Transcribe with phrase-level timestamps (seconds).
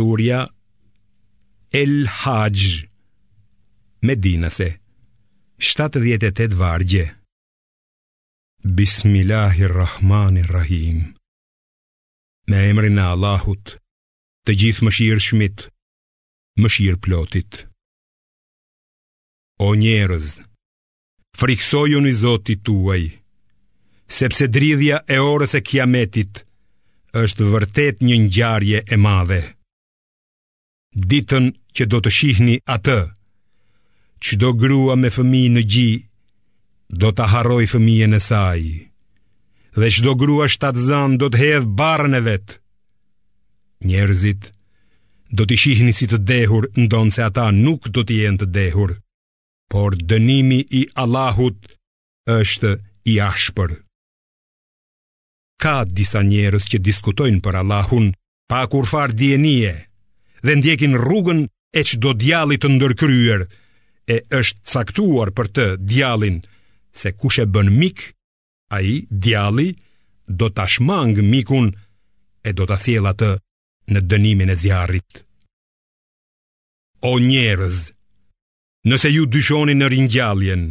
[0.00, 0.38] surja
[1.82, 2.60] El Hajj
[4.08, 4.66] Medinase
[5.70, 7.02] 78 vargje
[8.78, 10.98] Bismillahirrahmanirrahim
[12.52, 13.66] Me emrin e Allahut
[14.44, 15.58] Të gjithë më shirë shmit
[16.64, 17.52] Më shirë plotit
[19.68, 20.28] O njerëz
[21.42, 23.04] Friksoju një zotit tuaj
[24.20, 26.34] Sepse dridhja e orës e kiametit
[27.26, 29.42] është vërtet një ngjarje e madhe.
[30.90, 31.46] Ditën
[31.78, 32.98] që do të shihni atë,
[34.26, 35.90] që do grua me fëmi në gji,
[36.90, 38.62] do të haroj fëmijën e saj,
[39.78, 42.56] dhe që do grua shtatë zanë, do të hedhë barën e vetë.
[43.86, 44.50] Njerëzit
[45.30, 48.96] do të shihni si të dehur, ndonë se ata nuk do të jenë të dehur,
[49.70, 51.70] por dënimi i Allahut
[52.34, 52.72] është
[53.14, 53.78] i ashpër.
[55.62, 58.10] Ka disa njerëz që diskutojnë për Allahun
[58.50, 59.86] pa kurfar djenije
[60.44, 61.40] dhe ndjekin rrugën
[61.78, 63.42] e çdo djalli të ndërkryer
[64.14, 66.40] e është caktuar për të djallin
[67.00, 67.98] se kush e bën mik
[68.76, 69.68] ai djalli
[70.40, 71.68] do ta shmang mikun
[72.48, 73.30] e do ta thjell atë
[73.92, 75.22] në dënimin e zjarrit
[77.10, 77.76] o njerëz
[78.90, 80.64] nëse ju dyshoni në ringjalljen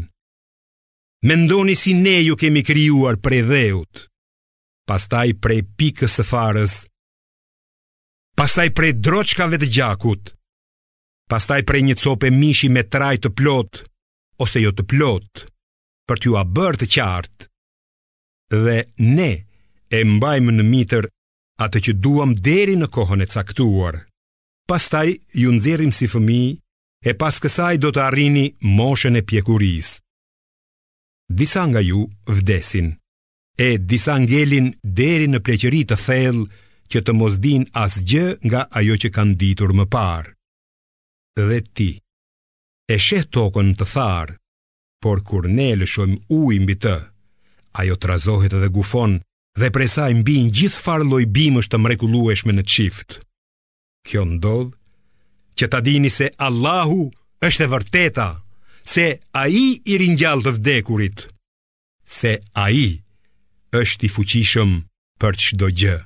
[1.29, 3.95] mendoni si ne ju kemi krijuar prej dheut
[4.89, 6.73] pastaj prej pikës së farës
[8.39, 10.29] pastaj prej droçkave të gjakut,
[11.27, 13.81] pastaj prej një copë mishi me traj të plot
[14.43, 15.41] ose jo të plot,
[16.07, 17.47] për t'ju a bërë të qartë.
[18.63, 18.77] Dhe
[19.09, 19.31] ne
[19.97, 21.07] e mbajmë në mitër
[21.65, 23.97] atë që duam deri në kohën e caktuar.
[24.71, 26.55] Pastaj ju nxjerrim si fëmijë
[27.11, 28.45] e pas kësaj do të arrini
[28.79, 29.99] moshën e pjekurisë.
[31.39, 32.05] Disa nga ju
[32.37, 32.87] vdesin
[33.67, 36.45] e disa ngjelin deri në pleqëri të thellë
[36.91, 40.31] që të mos din asgjë nga ajo që kanë ditur më parë.
[41.39, 41.91] Dhe ti,
[42.89, 44.35] e sheh tokën të tharë,
[45.03, 46.95] por kur ne lëshojmë uj mbi të,
[47.79, 49.19] ajo të razohet dhe gufon
[49.59, 51.23] dhe presaj mbi në gjithë farë loj
[51.69, 53.19] të mrekulueshme në qiftë.
[54.07, 54.77] Kjo ndodhë
[55.57, 57.01] që ta dini se Allahu
[57.47, 58.27] është e vërteta,
[58.93, 61.27] se a i i rinjallë të vdekurit,
[62.05, 62.87] se a i
[63.79, 64.71] është i fuqishëm
[65.21, 65.97] për qdo gjë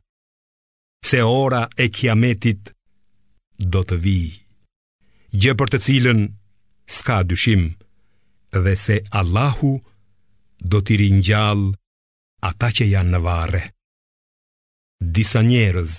[1.07, 2.61] se ora e kiametit
[3.73, 4.21] do të vi.
[5.41, 6.21] Gjë për të cilën
[6.95, 7.63] s'ka dyshim
[8.63, 9.73] dhe se Allahu
[10.71, 11.65] do t'i ringjall
[12.49, 13.63] ata që janë në varre.
[15.17, 15.97] Disa njerëz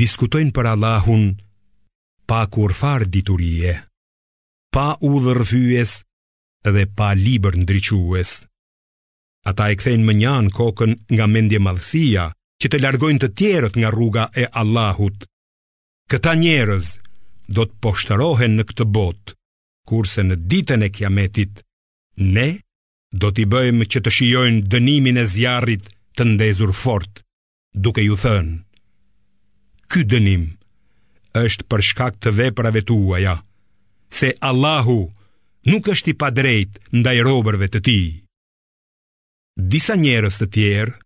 [0.00, 1.26] diskutojnë për Allahun
[2.30, 3.74] pa kur farë diturie,
[4.72, 8.32] pa u dhe pa liber ndryques.
[9.50, 12.26] Ata e kthejnë më njanë kokën nga mendje madhësia,
[12.62, 15.24] që të largojnë të tjerët nga rruga e Allahut.
[16.12, 16.92] Këta njerëz
[17.56, 19.34] do të poshtërohen në këtë botë,
[19.90, 21.64] kurse në ditën e Kiametit
[22.22, 22.46] ne
[23.18, 27.24] do t'i bëjmë që të shijojnë dënimin e zjarrit të ndezur fort,
[27.82, 28.54] duke ju thënë:
[29.90, 30.44] Ky dënim
[31.42, 33.34] është për shkak të veprave tuaja,
[34.12, 35.00] se Allahu
[35.70, 38.10] nuk është i padrejt ndaj robërve të tij.
[39.74, 41.01] Disa njerëz të tjerë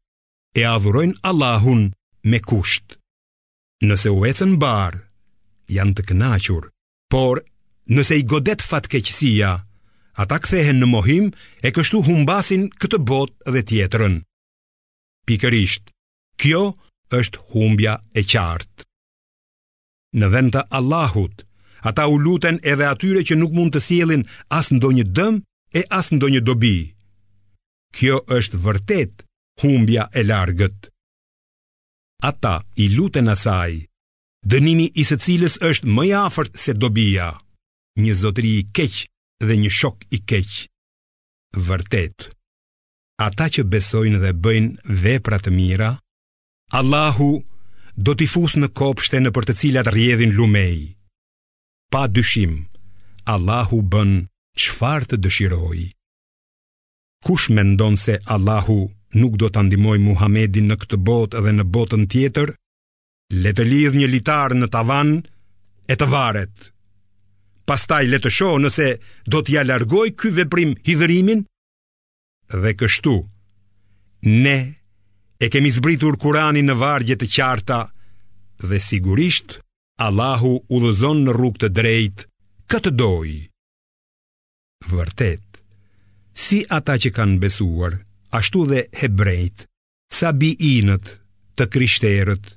[0.58, 1.80] e adhurojnë Allahun
[2.32, 2.94] me kusht.
[3.88, 4.94] Nëse u ecën bar,
[5.76, 6.70] janë të kënaqur,
[7.12, 7.42] por
[7.92, 9.50] nëse i godet fatkeqësia,
[10.24, 11.26] ata kthehen në mohim
[11.66, 14.16] e kështu humbasin këtë botë dhe tjetrën.
[15.28, 15.90] Pikërisht,
[16.40, 16.62] kjo
[17.20, 18.86] është humbja e qartë.
[20.16, 21.44] Në vend të Allahut,
[21.90, 24.24] ata u luten edhe atyre që nuk mund të sjellin
[24.60, 25.42] as ndonjë dëm
[25.80, 26.76] e as ndonjë dobi.
[27.98, 29.25] Kjo është vërtetë
[29.60, 30.78] humbja e largët.
[32.28, 33.72] Ata i lutën asaj,
[34.50, 37.30] dënimi i së cilës është më jafërt se dobia,
[38.04, 39.06] një zotri i keqë
[39.48, 40.60] dhe një shok i keqë.
[41.68, 42.28] Vërtet,
[43.26, 45.90] ata që besojnë dhe bëjnë vepra të mira,
[46.78, 47.30] Allahu
[47.96, 50.76] do t'i fusë në kopështë në për të cilat rjedhin lumej.
[51.92, 52.56] Pa dyshim,
[53.34, 54.24] Allahu bënë
[54.60, 55.80] qfar të dëshiroj.
[57.24, 58.80] Kush me ndonë se Allahu
[59.14, 62.52] nuk do të andimoj Muhamedin në këtë botë dhe në botën tjetër,
[63.42, 65.18] le të lidh një litar në tavan
[65.90, 66.72] e të varet.
[67.66, 68.88] Pastaj le të shohë nëse
[69.26, 71.42] do t'ja largoj ky veprim hidhërimin
[72.62, 73.16] dhe kështu.
[74.30, 74.58] Ne
[75.42, 77.80] e kemi zbritur Kur'anin në vargje të qarta
[78.62, 79.58] dhe sigurisht
[79.98, 82.26] Allahu udhëzon në rrugë të drejtë
[82.70, 83.30] këtë doj
[84.86, 85.58] Vërtet,
[86.36, 87.96] si ata që kanë besuar,
[88.30, 89.66] ashtu dhe hebrejt,
[90.12, 91.06] sabi inët
[91.56, 92.56] të krishterët,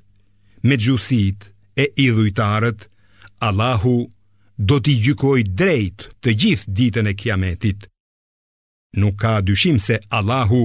[0.62, 1.48] me gjusit
[1.82, 2.86] e idhujtarët,
[3.48, 3.96] Allahu
[4.68, 7.86] do t'i gjykoj drejt të gjithë ditën e kiametit.
[9.00, 10.62] Nuk ka dyshim se Allahu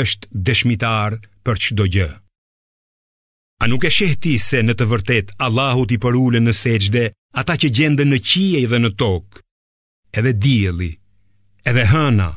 [0.00, 1.12] është dëshmitar
[1.44, 2.08] për çdo gjë.
[3.64, 7.04] A nuk e sheh ti se në të vërtet Allahu ti përulën në sejdë
[7.42, 9.40] ata që gjenden në qiej dhe në tokë,
[10.18, 10.92] edhe dielli,
[11.68, 12.30] edhe hëna,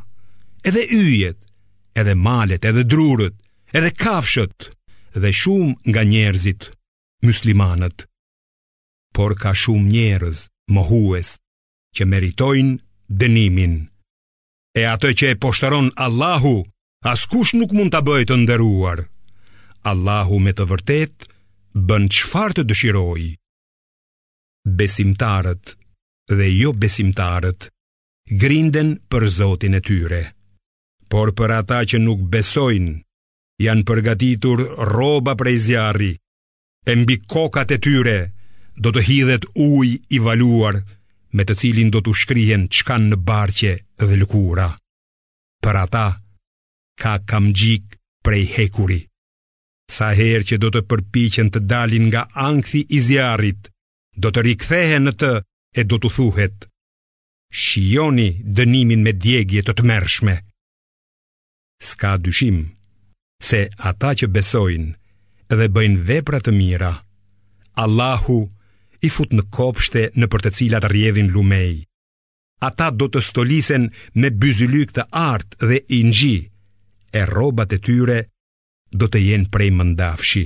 [0.67, 1.37] edhe yjet,
[1.95, 3.35] edhe malet, edhe drurët,
[3.75, 4.71] edhe kafshët
[5.21, 6.61] dhe shumë nga njerëzit
[7.25, 7.97] muslimanët.
[9.15, 10.37] Por ka shumë njerëz
[10.75, 11.29] mohues
[11.95, 12.77] që meritojnë
[13.19, 13.73] dënimin.
[14.79, 16.55] E atë që e poshtëron Allahu,
[17.13, 18.99] askush nuk mund ta bëjë të nderuar.
[19.91, 21.27] Allahu me të vërtet
[21.87, 23.31] bën çfarë të dëshirojë.
[24.79, 25.73] Besimtarët
[26.37, 27.67] dhe jo besimtarët
[28.41, 30.21] grinden për Zotin e tyre
[31.11, 32.93] por për ata që nuk besojnë,
[33.65, 34.61] janë përgatitur
[34.95, 36.13] roba prej zjarri,
[36.89, 38.17] e mbi kokat e tyre
[38.83, 40.79] do të hidhet uj i valuar,
[41.35, 44.69] me të cilin do të shkrihen çkan në barqe dhe lëkura.
[45.63, 46.05] Për ata,
[47.01, 49.01] ka kamgjik prej hekuri.
[49.91, 53.67] Sa herë që do të përpichen të dalin nga ankthi i zjarit,
[54.15, 55.31] do të rikthehen në të
[55.75, 56.57] e do të thuhet.
[57.63, 60.35] Shioni dënimin me djegje të të mërshme
[61.83, 62.57] s'ka dyshim
[63.41, 63.61] se
[63.91, 64.89] ata që besojnë
[65.57, 66.91] dhe bëjnë vepra të mira,
[67.83, 68.39] Allahu
[69.03, 71.81] i fut në kopshte në për të cilat rjedhin lumej.
[72.69, 73.89] Ata do të stolisen
[74.21, 76.37] me byzylyk të artë dhe ingji,
[77.11, 78.19] e robat e tyre
[79.01, 80.45] do të jenë prej mëndafshi.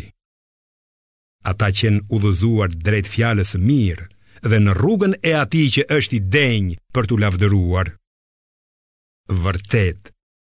[1.51, 4.07] Ata qenë udhëzuar drejt fjales mirë
[4.49, 7.93] dhe në rrugën e ati që është i denjë për të lavdëruar.
[9.45, 10.14] Vërtetë,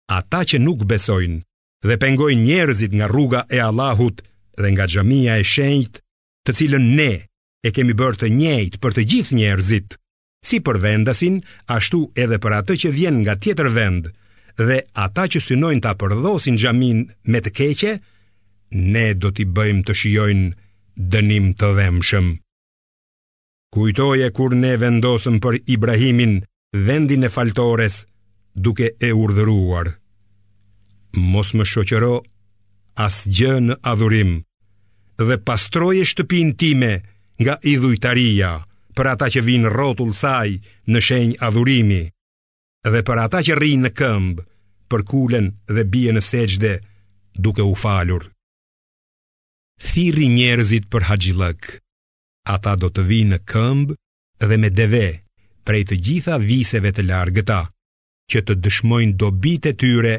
[0.08, 1.42] ata që nuk besojnë
[1.88, 4.22] dhe pengojnë njerëzit nga rruga e Allahut
[4.62, 6.00] dhe nga xhamia e shenjtë,
[6.46, 7.12] të cilën ne
[7.64, 9.96] e kemi bërë të njëjt për të gjithë njerëzit,
[10.48, 11.40] si për vendasin,
[11.78, 14.08] ashtu edhe për atë që vjen nga tjetër vend
[14.58, 17.00] dhe ata që synojnë ta përdhosin xhamin
[17.32, 17.92] me të keqe,
[18.74, 20.48] ne do t'i bëjmë të shijojnë
[21.14, 22.28] dënim të dhëmshëm.
[23.76, 26.40] Kujtoje kur ne vendosëm për Ibrahimin
[26.88, 28.02] vendin e faltores
[28.58, 29.88] duke e urdhëruar
[31.30, 32.16] Mos më shoqëro
[33.06, 34.32] as gjë në adhurim
[35.22, 36.90] Dhe pastroje shtëpin time
[37.44, 38.50] nga idhujtaria
[38.98, 40.56] Për ata që vinë rotul saj
[40.92, 42.02] në shenj adhurimi
[42.94, 44.48] Dhe për ata që rinë në këmbë
[44.92, 46.74] Për kulen dhe bie në seqde
[47.38, 48.26] duke u falur
[49.92, 51.64] Thiri njerëzit për haqilëk
[52.58, 53.98] Ata do të vinë në këmbë
[54.50, 55.06] dhe me deve
[55.68, 57.62] Prej të gjitha viseve të largëta
[58.32, 60.16] që të dëshmojnë dobit e tyre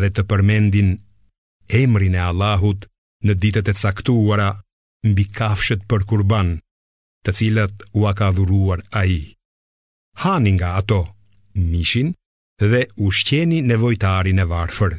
[0.00, 0.88] dhe të përmendin
[1.80, 2.86] emrin e Allahut
[3.26, 4.48] në ditët e caktuara
[5.10, 6.48] mbi kafshët për kurban,
[7.24, 9.20] të cilat u a ka dhuruar a i.
[10.22, 11.00] Hanin nga ato,
[11.70, 12.08] mishin
[12.70, 14.92] dhe u shqeni nevojtarin e varfër.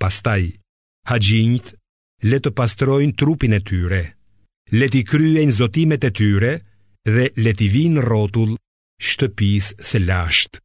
[0.00, 0.42] Pastaj,
[1.10, 1.66] haqinjit
[2.30, 4.02] le të pastrojnë trupin e tyre,
[4.78, 6.52] le t'i kryen zotimet e tyre
[7.14, 8.52] dhe le t'i vinë rotull
[9.10, 10.58] shtëpis se lashtë.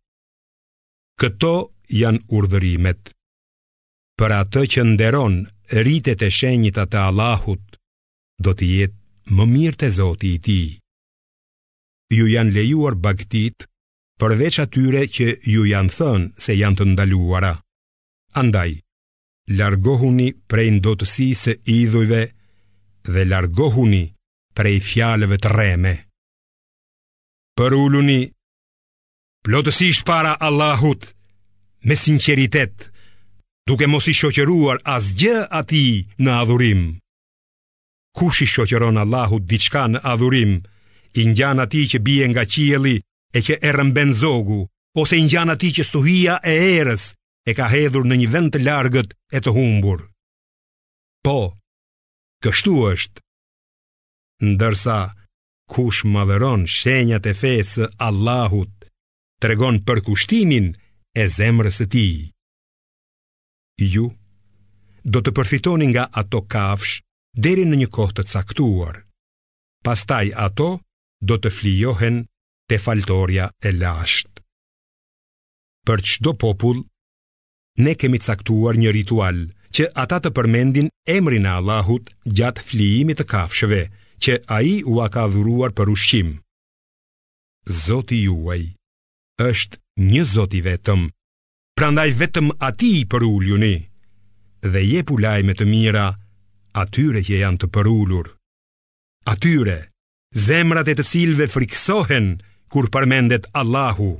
[1.15, 1.49] Këto
[1.95, 3.11] janë urdhërimet.
[4.19, 5.37] Për atë që nderon
[5.71, 7.63] rritet e shenjta të Allahut,
[8.43, 10.67] do të jetë më mirë te Zoti i tij.
[12.15, 13.67] Ju janë lejuar bagtit
[14.19, 17.53] përveç atyre që ju janë thënë se janë të ndaluara.
[18.41, 18.75] Andaj,
[19.59, 22.21] largohuni prej ndotësi se idhujve
[23.07, 24.03] dhe largohuni
[24.57, 25.95] prej fjalëve të reme.
[27.55, 27.73] Për
[29.45, 31.03] plotësisht para Allahut,
[31.87, 32.91] me sinceritet,
[33.65, 35.85] duke mos i shoqëruar as gjë ati
[36.23, 36.81] në adhurim.
[38.17, 40.53] Kush i shoqëron Allahut diçka në adhurim,
[41.19, 42.95] i njën ati që bie nga qieli
[43.37, 44.61] e që e rëmben zogu,
[45.01, 47.03] ose i njën ati që stuhia e erës
[47.45, 49.99] e ka hedhur në një vend të largët e të humbur.
[51.25, 51.39] Po,
[52.43, 53.19] kështu është,
[54.53, 54.97] ndërsa
[55.73, 58.73] kush madheron shenjat e fesë Allahut,
[59.39, 60.73] të regon për kushtimin
[61.15, 62.07] e zemrës e ti.
[63.95, 64.05] Ju
[65.13, 66.99] do të përfitoni nga ato kafsh
[67.45, 68.95] deri në një kohë të caktuar.
[69.85, 70.69] Pastaj ato
[71.29, 72.17] do të flijohen
[72.69, 74.41] te faltoria e lasht.
[75.85, 76.79] Për çdo popull
[77.85, 79.39] ne kemi caktuar një ritual
[79.75, 83.81] që ata të përmendin emrin e Allahut gjatë flijimit të kafshëve
[84.23, 86.29] që ai u ka dhuruar për ushqim.
[87.85, 88.63] Zoti juaj
[89.51, 91.07] është një zot i vetëm.
[91.75, 93.75] Prandaj vetëm ati i përulluni,
[94.65, 96.05] dhe je pulaj me të mira,
[96.71, 98.29] atyre që janë të përullur.
[99.27, 99.77] Atyre,
[100.31, 102.39] zemrat e të cilve friksohen,
[102.71, 104.15] kur përmendet Allahu,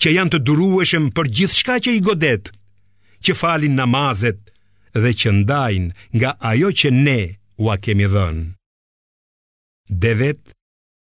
[0.00, 2.52] që janë të durueshëm për gjithë shka që i godet,
[3.26, 4.38] që falin namazet
[4.94, 7.18] dhe që ndajnë nga ajo që ne
[7.62, 8.46] ua kemi dhënë.
[10.06, 10.42] Devet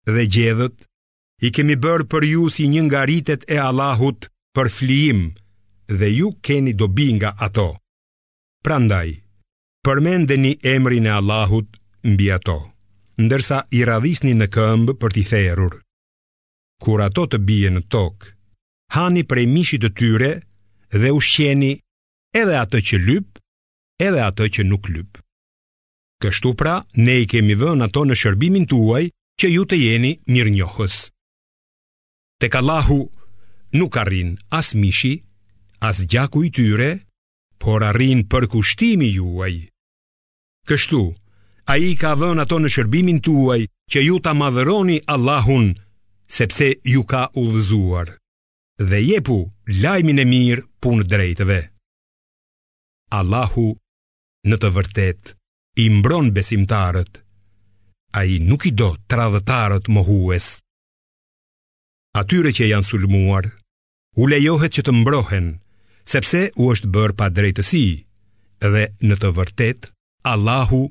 [0.08, 0.76] dhe gjedhët
[1.42, 5.24] i kemi bërë për ju si një nga rritet e Allahut për flijim
[5.88, 7.78] dhe ju keni dobi nga ato.
[8.64, 9.08] Prandaj,
[9.84, 12.58] përmendeni emrin e Allahut mbi ato,
[13.20, 15.74] ndërsa i radhisni në këmbë për t'i therur.
[16.82, 18.30] Kur ato të bije në tokë,
[18.94, 20.30] hani prej mishit të tyre
[21.00, 21.72] dhe ushqeni
[22.34, 23.38] edhe atë që lyp,
[24.00, 25.18] edhe atë që nuk lyp.
[26.22, 29.04] Kështu pra, ne i kemi vënë ato në shërbimin tuaj
[29.40, 31.04] që ju të jeni mirë njohës.
[32.44, 33.08] Tek kalahu
[33.72, 35.14] nuk arrin as mishi,
[35.88, 36.90] as gjaku i tyre,
[37.62, 39.54] por arrin për kushtimi juaj.
[40.68, 41.00] Kështu,
[41.72, 43.60] a i ka vën ato në shërbimin tuaj
[43.92, 45.70] që ju ta madhëroni Allahun,
[46.38, 48.12] sepse ju ka udhëzuar.
[48.90, 49.38] Dhe jepu
[49.82, 51.58] lajmin e mirë punë drejtëve.
[53.20, 53.70] Allahu
[54.50, 55.32] në të vërtet
[55.80, 57.12] i mbron besimtarët.
[58.20, 60.63] A i nuk i do të radhëtarët më huesë
[62.14, 63.48] atyre që janë sulmuar,
[64.16, 65.46] u lejohet që të mbrohen,
[66.06, 67.86] sepse u është bërë pa drejtësi,
[68.62, 69.88] dhe në të vërtet,
[70.30, 70.84] Allahu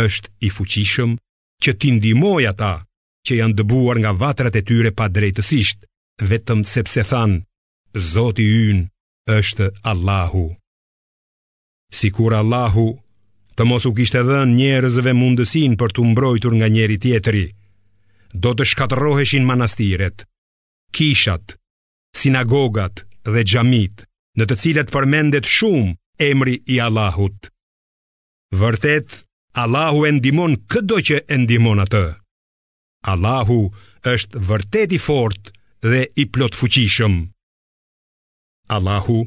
[0.00, 1.12] është i fuqishëm
[1.62, 2.72] që ti ndimoj ata
[3.28, 5.84] që janë dëbuar nga vatrat e tyre pa drejtësisht,
[6.30, 7.42] vetëm sepse thanë,
[8.10, 8.42] Zoti
[8.72, 8.80] yn
[9.30, 10.46] është Allahu.
[11.94, 12.88] Si kur Allahu
[13.54, 17.46] të mos u kishtë edhe njerëzve mundësin për të mbrojtur nga njeri tjetëri,
[18.34, 20.24] do të shkatërroheshin manastiret,
[20.96, 21.46] kishat,
[22.20, 24.04] sinagogat dhe xhamit,
[24.38, 25.90] në të cilat përmendet shumë
[26.30, 27.38] emri i Allahut.
[28.60, 29.08] Vërtet,
[29.62, 32.06] Allahu e ndihmon çdo që e ndihmon atë.
[33.12, 33.60] Allahu
[34.14, 35.48] është vërtet i fortë
[35.90, 37.14] dhe i plotfuqishëm.
[38.76, 39.18] Allahu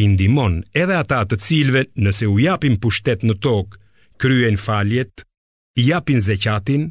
[0.00, 3.78] i ndihmon edhe ata të cilëve nëse u japin pushtet në tokë,
[4.20, 5.14] kryejn faljet,
[5.80, 6.84] i japin zekatin,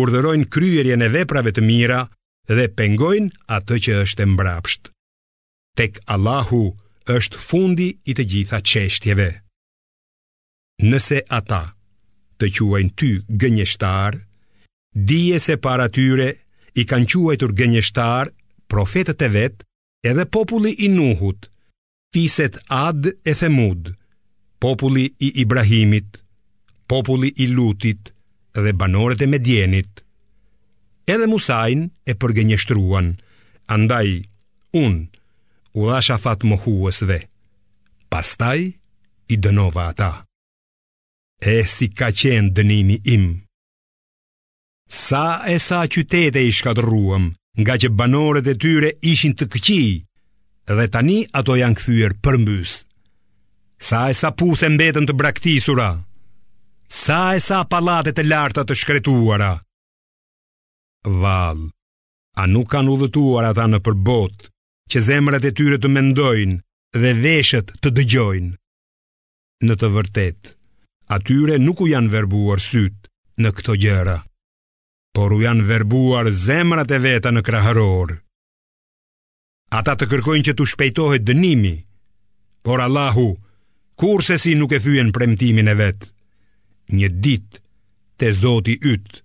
[0.00, 2.02] urdhërojnë kryerjen e veprave të mira
[2.52, 4.90] dhe pengojnë atë që është e mbrapsht.
[5.80, 6.64] Tek Allahu
[7.14, 9.30] është fundi i të gjitha çështjeve.
[10.84, 11.62] Nëse ata
[12.38, 13.10] të quajnë ty
[13.42, 14.18] gënjeshtar,
[15.08, 16.28] dije se para tyre
[16.80, 18.30] i kanë quajtur gënjeshtar
[18.70, 19.56] profetët e vet,
[20.04, 21.46] edhe populli i Nuhut,
[22.12, 23.92] fiset Ad e Themud,
[24.60, 26.18] populli i Ibrahimit,
[26.90, 28.10] populli i Lutit
[28.64, 30.03] dhe banorët e Medjenit
[31.12, 33.14] edhe Musain e përgënjeshtruan.
[33.74, 34.10] Andaj,
[34.76, 35.02] unë,
[35.78, 37.18] u dha shafat më huësve.
[38.12, 38.68] Pastaj,
[39.32, 40.10] i dënova ata.
[41.40, 43.24] E si ka qenë dënimi im.
[44.88, 49.82] Sa e sa qytete i shkadruam, nga që banore e tyre ishin të këqi,
[50.76, 52.72] dhe tani ato janë këthyër përmbys.
[53.80, 55.88] Sa e sa puse mbetën të braktisura,
[56.88, 59.63] sa e sa palatet e larta të shkretuara, sa
[61.08, 61.70] val
[62.38, 64.48] A nuk kanë udhëtuar ata në përbot
[64.92, 66.58] Që zemrat e tyre të mendojnë
[67.00, 68.52] Dhe veshët të dëgjojnë
[69.68, 70.54] Në të vërtet
[71.14, 73.08] Atyre nuk u janë verbuar syt
[73.42, 74.18] Në këto gjëra
[75.14, 78.16] Por u janë verbuar zemrat e veta në kraharor
[79.74, 81.74] Ata të kërkojnë që të shpejtohet dënimi
[82.64, 83.30] Por Allahu
[84.00, 86.10] Kurse si nuk e thyen premtimin e vetë
[86.98, 87.60] Një dit
[88.18, 89.23] Te zoti ytë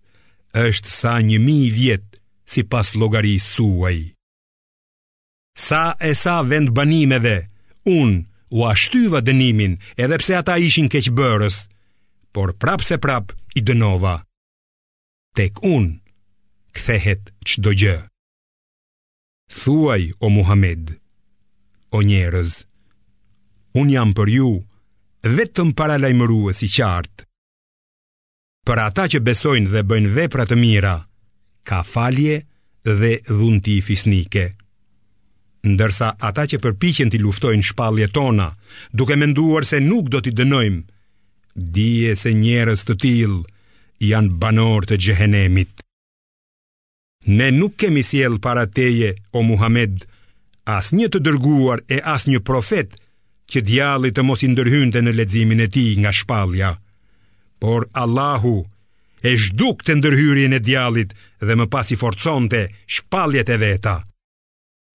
[0.57, 2.17] është sa një mi vjet
[2.49, 3.95] si pas logari suaj.
[5.59, 7.49] Sa e sa vend banimeve,
[7.85, 8.25] unë
[8.55, 11.59] u ashtyva dënimin edhe pse ata ishin keqëbërës,
[12.33, 14.15] por prapë se prapë i dënova.
[15.35, 15.91] Tek unë,
[16.73, 17.97] kthehet qdo gjë.
[19.49, 20.95] Thuaj, o Muhammed,
[21.91, 22.51] o njerëz,
[23.77, 24.49] unë jam për ju
[25.25, 27.28] vetëm para lajmëruës i qartë.
[28.69, 30.91] Për ata që besojnë dhe bëjnë vepra të mira,
[31.65, 32.35] ka falje
[32.85, 34.43] dhe dhunti i fisnike.
[35.65, 38.51] Ndërsa ata që përpiqen të luftojnë shpalljet tona,
[38.93, 40.83] duke menduar se nuk do t'i dënojmë,
[41.77, 43.33] dije se njerës të til
[44.11, 45.71] janë banor të xhehenemit.
[47.39, 50.05] Ne nuk kemi sjell para teje, o Muhammed,
[50.69, 52.93] as një të dërguar e as një profet,
[53.49, 56.71] që djallit të mos i ndërhynte në ledzimin e ti nga shpalja.
[57.59, 58.63] Por Allahu
[59.19, 61.09] e zhduk të ndërhyrjen e djalit
[61.43, 62.61] dhe më pas i forconte
[62.95, 63.95] shpaljet e veta.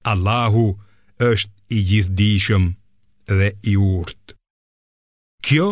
[0.09, 0.66] Allahu
[1.28, 2.64] është i gjithdishëm
[3.28, 4.33] dhe i urt.
[5.44, 5.68] Kjo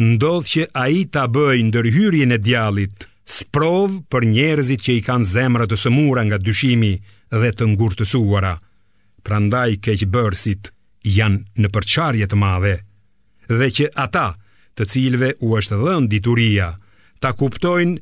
[0.00, 5.28] ndodh që a i ta bëj ndërhyrjen e djalit sprov për njerëzit që i kanë
[5.36, 6.94] zemrë të sëmura nga dyshimi
[7.40, 8.54] dhe të ngurtësuara.
[9.24, 10.72] Prandaj keqë bërësit
[11.18, 12.74] janë në përqarjet madhe
[13.52, 14.38] dhe që ata të
[14.78, 16.68] të cilve u është dhënë dituria,
[17.20, 17.98] ta kuptojnë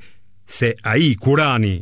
[0.56, 1.76] se ai Kurani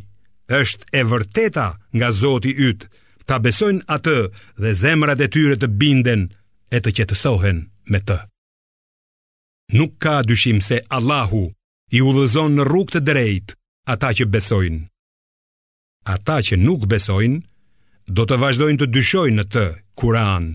[0.59, 1.67] është e vërteta
[1.97, 2.87] nga Zoti yt,
[3.27, 4.17] ta besojnë atë
[4.61, 6.21] dhe zemrat e tyre të binden
[6.75, 7.57] e të qetësohen
[7.93, 8.19] me të.
[9.77, 11.43] Nuk ka dyshim se Allahu
[11.97, 13.55] i udhëzon në rrugë të drejtë
[13.93, 14.81] ata që besojnë.
[16.15, 17.41] Ata që nuk besojnë
[18.17, 19.65] do të vazhdojnë të dyshojnë në të
[19.99, 20.49] Kur'an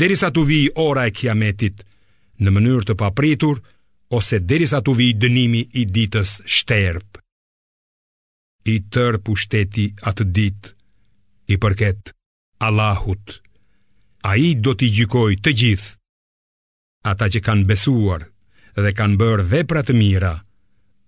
[0.00, 1.84] derisa të vijë ora e Kiametit
[2.46, 3.58] në mënyrë të papritur
[4.18, 7.18] ose derisa të vijë dënimi i ditës shterp.
[8.68, 10.70] I tërë pushteti atë dit,
[11.52, 12.12] i përket
[12.66, 13.38] Allahut,
[14.28, 15.94] a i do t'i gjykoj të gjithë.
[17.12, 18.26] Ata që kanë besuar
[18.78, 20.32] dhe kanë bërë vepra të mira,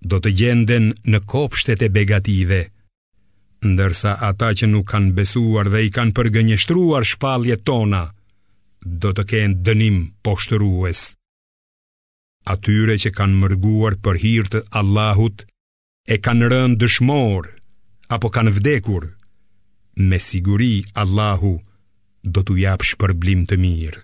[0.00, 2.60] do të gjenden në kopshtet e begative,
[3.68, 8.02] ndërsa ata që nuk kanë besuar dhe i kanë përgënjështruar shpalje tona,
[9.02, 11.10] do të kenë dënim poshtërues
[12.48, 15.44] atyre që kanë mërguar për hirtë Allahut,
[16.08, 17.48] e kanë rënë dëshmor,
[18.10, 19.10] apo kanë vdekur,
[20.08, 21.58] me siguri Allahu
[22.24, 24.00] do t'u japë shpërblim të mirë.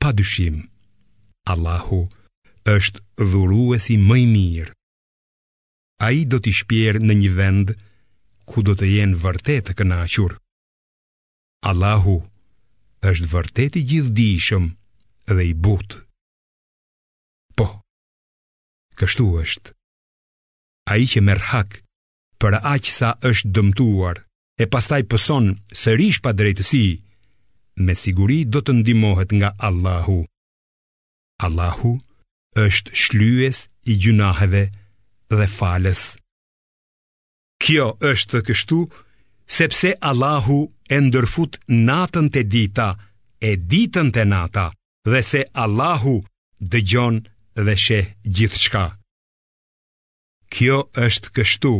[0.00, 0.66] Pa dyshim,
[1.48, 2.02] Allahu
[2.68, 3.00] është
[3.32, 4.72] dhuruesi mëj mirë.
[6.04, 7.74] A i do t'i shpjerë në një vend
[8.46, 10.36] ku do të jenë vërtet kënachur.
[11.70, 12.18] Allahu
[13.08, 14.68] është vërtet i gjithdishëm
[15.32, 16.05] dhe i butë
[18.98, 19.72] kështu është.
[20.92, 21.78] A i që merë hak,
[22.40, 24.22] për aqë sa është dëmtuar,
[24.62, 25.46] e pastaj pëson
[25.82, 25.90] së
[26.24, 26.86] pa drejtësi,
[27.86, 30.18] me siguri do të ndimohet nga Allahu.
[31.46, 31.92] Allahu
[32.66, 33.58] është shlyes
[33.90, 34.62] i gjunaheve
[35.36, 36.02] dhe falës.
[37.62, 38.78] Kjo është të kështu,
[39.58, 40.58] sepse Allahu
[40.94, 41.52] e ndërfut
[41.88, 42.88] natën të dita,
[43.48, 44.66] e ditën të nata,
[45.10, 46.16] dhe se Allahu
[46.72, 47.20] dëgjonë
[47.64, 48.84] dhe sheh gjithë shka.
[50.52, 51.72] Kjo është kështu,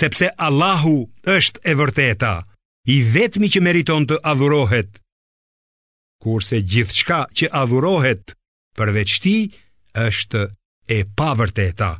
[0.00, 0.94] sepse Allahu
[1.36, 2.32] është e vërteta,
[2.94, 4.92] i vetmi që meriton të adhurohet,
[6.22, 8.34] kurse gjithë shka që adhurohet
[8.78, 9.36] përveç ti
[10.06, 10.42] është
[10.96, 11.90] e pavërteta.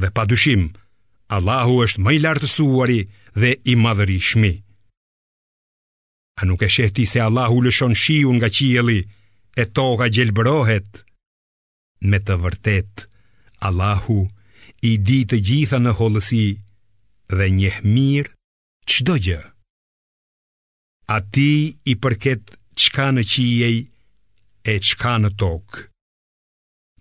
[0.00, 0.64] Dhe pa dushim,
[1.36, 3.00] Allahu është më i lartësuari
[3.40, 4.54] dhe i shmi.
[6.40, 9.00] A nuk e sheh ti se Allahu lëshon shiun nga qielli
[9.60, 11.04] e toka gjelbërohet?
[12.12, 13.06] Me të vërtet,
[13.64, 14.18] Allahu
[14.84, 16.44] i di të gjitha në holësi
[17.38, 18.32] dhe njeh mirë
[18.92, 19.38] çdo gjë.
[21.14, 21.48] A ti
[21.92, 23.76] i përket qka në qijej
[24.72, 25.80] e qka në tokë.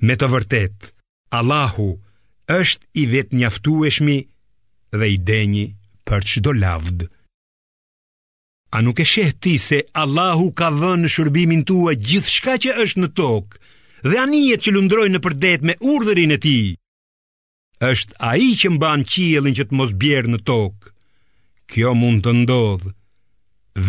[0.07, 0.79] Me të vërtet,
[1.39, 1.89] Allahu
[2.61, 4.17] është i vet njaftueshmi
[4.99, 5.65] dhe i denjë
[6.07, 7.09] për çdo lavd.
[8.71, 13.09] A nuk e sheh ti se Allahu ka dhënë shërbimin tuaj gjithçka që është në
[13.19, 13.57] tokë?
[14.09, 16.57] dhe anijet që lundrojnë në përdet me urdhërin e ti.
[17.89, 20.91] Êshtë a i që mban qilin që të mos bjerë në tokë.
[21.73, 22.91] Kjo mund të ndodhë,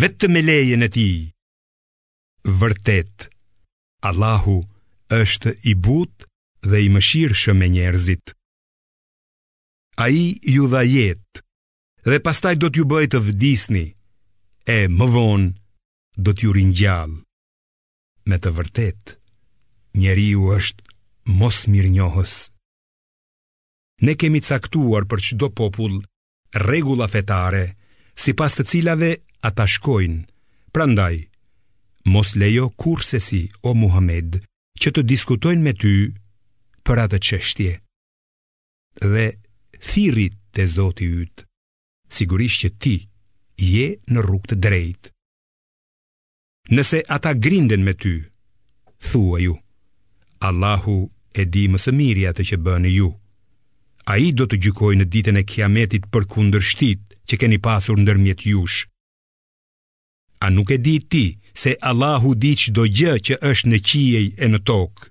[0.00, 1.11] vetë me lejen e ti.
[2.61, 3.27] Vërtet,
[4.09, 4.57] Allahu
[5.18, 6.29] është i but
[6.68, 8.33] dhe i mëshirë shë me njerëzit.
[10.00, 11.42] A i ju dha jetë,
[12.09, 13.85] dhe pastaj do t'ju bëjtë vdisni,
[14.77, 15.50] e më vonë
[16.24, 17.20] do t'ju rinjallë.
[18.29, 19.18] Me të vërtetë
[19.94, 20.85] njeriu është
[21.38, 22.35] mos mirë njohës.
[24.04, 26.00] Ne kemi caktuar për qdo popull
[26.68, 27.74] regula fetare,
[28.18, 29.12] si pas të cilave
[29.46, 30.20] ata shkojnë,
[30.74, 31.16] prandaj,
[32.11, 34.42] mos lejo kur se si, o Muhammed,
[34.80, 35.94] që të diskutojnë me ty
[36.87, 37.72] për atë qështje.
[39.14, 39.26] Dhe
[39.90, 41.46] thirit të zoti ytë,
[42.14, 42.96] sigurisht që ti
[43.64, 45.11] je në rrug të drejtë.
[46.74, 48.14] Nëse ata grinden me ty,
[49.11, 49.54] thua ju,
[50.50, 50.98] Allahu
[51.33, 53.09] e di më së miri atë që bënë ju.
[54.12, 57.96] A i do të gjykoj në ditën e kiametit për kundër shtit që keni pasur
[57.98, 58.76] në dërmjet jush.
[60.44, 61.24] A nuk e di ti
[61.62, 65.04] se Allahu di që do gjë që është në qiej e në tokë.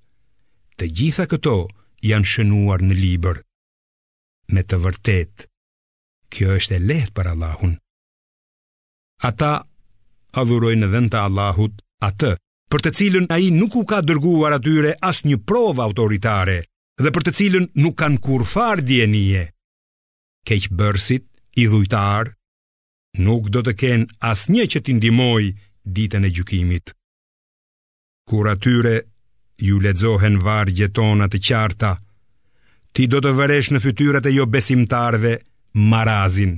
[0.78, 1.56] Të gjitha këto
[2.10, 3.38] janë shënuar në liber.
[4.54, 5.48] Me të vërtet,
[6.34, 7.74] kjo është e lehtë për Allahun.
[9.30, 9.54] Ata
[10.42, 12.34] adhurojnë dhe në të Allahut atë
[12.74, 16.56] për të cilën ai nuk u ka dërguar atyre as një provë autoritare
[16.98, 19.44] dhe për të cilën nuk kanë kur farë djenije.
[20.50, 21.20] Keqë
[21.62, 22.32] i dhujtar
[23.26, 25.44] nuk do të kenë as që që t'indimoj
[25.96, 26.94] ditën e gjukimit.
[28.30, 28.96] Kur atyre
[29.62, 31.92] ju ledzohen vargje tona të qarta,
[32.96, 35.36] ti do të vëresh në fytyrat e jo besimtarve
[35.92, 36.58] marazin.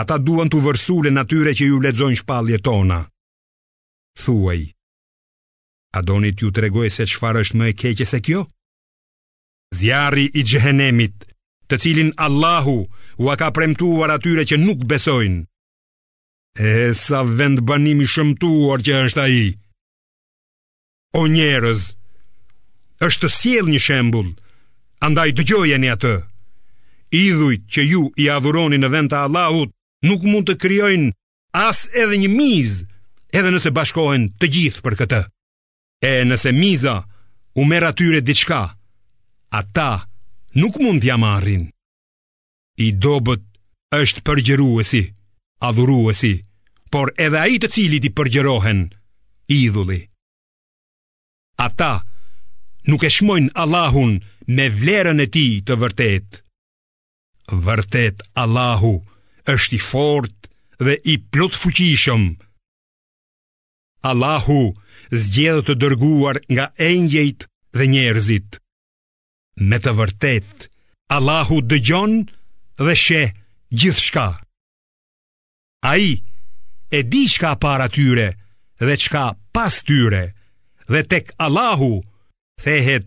[0.00, 3.00] Ata duan të vërsule në atyre që ju ledzohen shpalje tona.
[4.22, 4.75] Thuaj
[5.96, 8.42] a doni t'ju të regoj se qëfar është më e keqe se kjo?
[9.78, 11.24] Zjarri i gjëhenemit,
[11.72, 12.76] të cilin Allahu
[13.22, 15.46] u a ka premtuar atyre që nuk besojnë.
[16.68, 19.46] E sa vend banimi shëmtuar që është a i.
[21.20, 21.80] O njerëz,
[23.06, 24.28] është të siel një shembul,
[25.06, 26.14] andaj të gjojën e atë.
[27.24, 29.72] Idhujt që ju i adhuroni në vend të Allahut,
[30.08, 31.14] nuk mund të kryojnë
[31.66, 32.84] as edhe një mizë,
[33.36, 35.22] edhe nëse bashkohen të gjithë për këtë.
[36.04, 36.96] E nëse miza
[37.56, 38.58] u merë atyre diçka,
[39.58, 40.04] ata
[40.60, 41.64] nuk mund t'ja marrin.
[42.76, 43.44] I dobët
[43.96, 45.02] është përgjëruesi,
[45.64, 46.34] adhuruesi,
[46.92, 48.82] por edhe ai të cilit i përgjërohen,
[49.48, 50.02] idhulli.
[51.64, 52.04] Ata
[52.86, 54.18] nuk e shmojnë Allahun
[54.52, 56.42] me vlerën e tij të vërtetë.
[57.66, 58.94] Vërtet Allahu
[59.54, 60.52] është i fortë
[60.84, 62.34] dhe i plot fuqishëm.
[64.12, 68.58] Allahu është zgjedhë të dërguar nga engjejt dhe njerëzit.
[69.68, 70.66] Me të vërtet,
[71.14, 72.16] Allahu dëgjon
[72.82, 73.22] dhe she
[73.70, 74.28] gjithë shka.
[75.86, 76.12] A i
[76.96, 78.30] e di shka para tyre
[78.80, 80.24] dhe shka pas tyre
[80.90, 82.02] dhe tek Allahu
[82.62, 83.06] thehet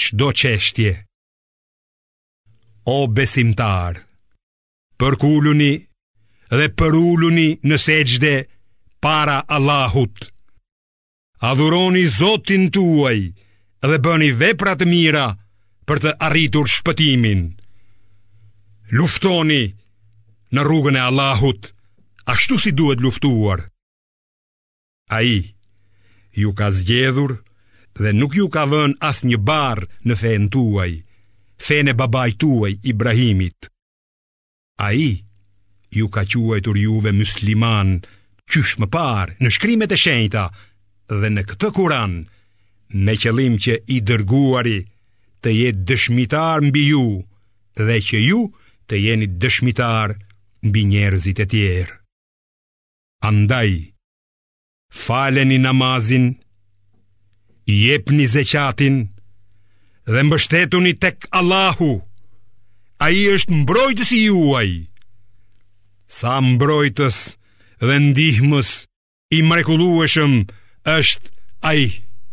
[0.00, 0.92] qdo qeshtje.
[2.90, 3.94] O besimtar,
[4.98, 5.74] përkulluni
[6.56, 8.34] dhe përulluni në seqde
[9.04, 10.33] para Allahut
[11.50, 13.18] adhuroni Zotin tuaj
[13.88, 15.26] dhe bëni vepra të mira
[15.88, 17.42] për të arritur shpëtimin.
[18.96, 19.64] Luftoni
[20.54, 21.68] në rrugën e Allahut
[22.32, 23.66] ashtu si duhet luftuar.
[25.12, 25.52] Ai
[26.40, 27.32] ju ka zgjedhur
[28.02, 30.90] dhe nuk ju ka vënë asnjë barr në fen tuaj,
[31.66, 33.68] fen e babait tuaj Ibrahimit.
[34.86, 35.20] Ai
[35.98, 37.98] ju ka quajtur juve musliman
[38.48, 40.44] qysh më parë në shkrimet e shenjta
[41.12, 42.24] dhe në këtë kuran,
[42.94, 44.78] me qëllim që i dërguari
[45.44, 47.24] të jetë dëshmitar mbi ju
[47.76, 48.40] dhe që ju
[48.88, 50.14] të jeni dëshmitar
[50.64, 51.96] mbi njerëzit e tjerë.
[53.24, 53.70] Andaj,
[55.04, 56.30] faleni namazin,
[57.68, 58.96] jepni zeqatin
[60.10, 62.00] dhe mbështetuni tek Allahu,
[63.04, 64.70] a i është mbrojtës i juaj.
[66.08, 67.16] Sa mbrojtës
[67.84, 68.70] dhe ndihmës
[69.34, 70.34] i mrekulueshëm,
[70.84, 71.20] erst
[71.62, 72.00] ei.